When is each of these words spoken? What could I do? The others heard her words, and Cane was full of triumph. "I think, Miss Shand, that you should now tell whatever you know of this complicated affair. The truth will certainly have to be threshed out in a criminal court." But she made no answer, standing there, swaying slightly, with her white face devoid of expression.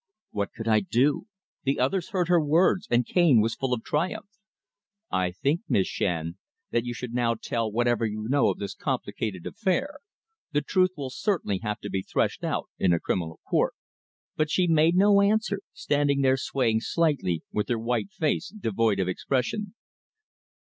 What 0.31 0.51
could 0.53 0.67
I 0.67 0.79
do? 0.79 1.27
The 1.63 1.79
others 1.79 2.09
heard 2.09 2.27
her 2.27 2.43
words, 2.43 2.87
and 2.89 3.05
Cane 3.05 3.39
was 3.39 3.53
full 3.53 3.71
of 3.71 3.83
triumph. 3.83 4.25
"I 5.11 5.29
think, 5.31 5.61
Miss 5.69 5.85
Shand, 5.85 6.37
that 6.71 6.83
you 6.85 6.91
should 6.95 7.13
now 7.13 7.35
tell 7.35 7.71
whatever 7.71 8.03
you 8.07 8.25
know 8.27 8.49
of 8.49 8.57
this 8.57 8.73
complicated 8.73 9.45
affair. 9.45 9.99
The 10.53 10.63
truth 10.63 10.89
will 10.97 11.11
certainly 11.11 11.59
have 11.59 11.79
to 11.81 11.89
be 11.91 12.01
threshed 12.01 12.43
out 12.43 12.67
in 12.79 12.93
a 12.93 12.99
criminal 12.99 13.39
court." 13.47 13.75
But 14.35 14.49
she 14.49 14.65
made 14.65 14.95
no 14.95 15.21
answer, 15.21 15.59
standing 15.71 16.21
there, 16.21 16.35
swaying 16.35 16.79
slightly, 16.81 17.43
with 17.51 17.69
her 17.69 17.77
white 17.77 18.09
face 18.09 18.47
devoid 18.49 18.99
of 18.99 19.07
expression. 19.07 19.75